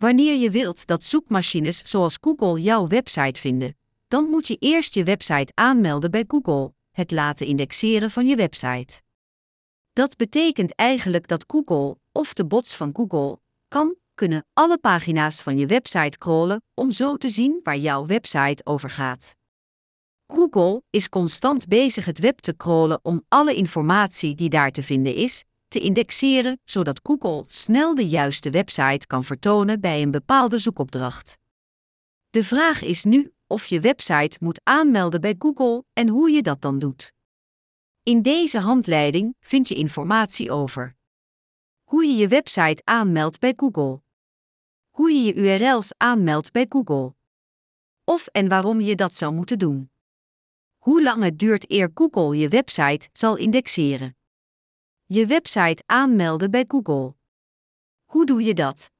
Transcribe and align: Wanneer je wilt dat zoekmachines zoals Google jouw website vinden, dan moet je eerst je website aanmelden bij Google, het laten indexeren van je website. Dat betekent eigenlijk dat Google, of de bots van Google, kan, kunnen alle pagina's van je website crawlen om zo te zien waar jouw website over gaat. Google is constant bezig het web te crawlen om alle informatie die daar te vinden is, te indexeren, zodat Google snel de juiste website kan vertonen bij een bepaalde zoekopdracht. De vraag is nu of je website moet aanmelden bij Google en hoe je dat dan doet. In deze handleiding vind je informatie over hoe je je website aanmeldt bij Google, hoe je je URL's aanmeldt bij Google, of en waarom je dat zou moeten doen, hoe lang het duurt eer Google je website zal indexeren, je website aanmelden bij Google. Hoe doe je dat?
Wanneer 0.00 0.34
je 0.34 0.50
wilt 0.50 0.86
dat 0.86 1.04
zoekmachines 1.04 1.82
zoals 1.84 2.18
Google 2.20 2.60
jouw 2.62 2.86
website 2.86 3.40
vinden, 3.40 3.76
dan 4.08 4.24
moet 4.24 4.46
je 4.46 4.56
eerst 4.58 4.94
je 4.94 5.04
website 5.04 5.52
aanmelden 5.54 6.10
bij 6.10 6.24
Google, 6.28 6.72
het 6.90 7.10
laten 7.10 7.46
indexeren 7.46 8.10
van 8.10 8.26
je 8.26 8.36
website. 8.36 9.02
Dat 9.92 10.16
betekent 10.16 10.74
eigenlijk 10.74 11.28
dat 11.28 11.44
Google, 11.46 11.96
of 12.12 12.34
de 12.34 12.46
bots 12.46 12.76
van 12.76 12.90
Google, 12.92 13.38
kan, 13.68 13.94
kunnen 14.14 14.46
alle 14.52 14.78
pagina's 14.78 15.40
van 15.40 15.58
je 15.58 15.66
website 15.66 16.18
crawlen 16.18 16.62
om 16.74 16.90
zo 16.90 17.16
te 17.16 17.28
zien 17.28 17.60
waar 17.62 17.78
jouw 17.78 18.06
website 18.06 18.66
over 18.66 18.90
gaat. 18.90 19.36
Google 20.26 20.82
is 20.90 21.08
constant 21.08 21.68
bezig 21.68 22.04
het 22.04 22.18
web 22.18 22.38
te 22.38 22.56
crawlen 22.56 23.00
om 23.02 23.24
alle 23.28 23.54
informatie 23.54 24.34
die 24.34 24.48
daar 24.48 24.70
te 24.70 24.82
vinden 24.82 25.14
is, 25.14 25.44
te 25.70 25.80
indexeren, 25.80 26.60
zodat 26.64 27.00
Google 27.02 27.44
snel 27.46 27.94
de 27.94 28.08
juiste 28.08 28.50
website 28.50 29.06
kan 29.06 29.24
vertonen 29.24 29.80
bij 29.80 30.02
een 30.02 30.10
bepaalde 30.10 30.58
zoekopdracht. 30.58 31.38
De 32.30 32.44
vraag 32.44 32.82
is 32.82 33.04
nu 33.04 33.32
of 33.46 33.66
je 33.66 33.80
website 33.80 34.36
moet 34.40 34.60
aanmelden 34.64 35.20
bij 35.20 35.34
Google 35.38 35.84
en 35.92 36.08
hoe 36.08 36.30
je 36.30 36.42
dat 36.42 36.60
dan 36.60 36.78
doet. 36.78 37.12
In 38.02 38.22
deze 38.22 38.58
handleiding 38.58 39.34
vind 39.40 39.68
je 39.68 39.74
informatie 39.74 40.50
over 40.50 40.96
hoe 41.82 42.04
je 42.04 42.16
je 42.16 42.28
website 42.28 42.82
aanmeldt 42.84 43.40
bij 43.40 43.52
Google, 43.56 44.02
hoe 44.90 45.12
je 45.12 45.22
je 45.22 45.34
URL's 45.34 45.92
aanmeldt 45.96 46.52
bij 46.52 46.66
Google, 46.68 47.14
of 48.04 48.26
en 48.26 48.48
waarom 48.48 48.80
je 48.80 48.94
dat 48.94 49.14
zou 49.14 49.32
moeten 49.32 49.58
doen, 49.58 49.90
hoe 50.78 51.02
lang 51.02 51.22
het 51.22 51.38
duurt 51.38 51.70
eer 51.70 51.90
Google 51.94 52.38
je 52.38 52.48
website 52.48 53.08
zal 53.12 53.36
indexeren, 53.36 54.16
je 55.12 55.26
website 55.26 55.82
aanmelden 55.86 56.50
bij 56.50 56.64
Google. 56.68 57.14
Hoe 58.04 58.26
doe 58.26 58.42
je 58.42 58.54
dat? 58.54 58.90